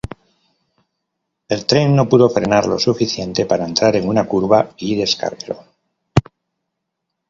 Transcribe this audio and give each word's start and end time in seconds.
El 1.57 1.67
tren 1.67 1.93
no 1.95 2.09
pudo 2.09 2.27
frenar 2.31 2.65
lo 2.65 2.79
suficiente 2.79 3.45
para 3.45 3.67
entrar 3.67 3.95
en 3.97 4.09
una 4.09 4.25
curva 4.25 4.71
y 4.77 4.95
descarriló. 4.95 5.63